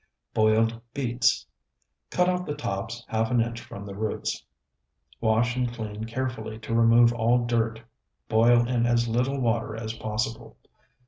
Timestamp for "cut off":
2.09-2.47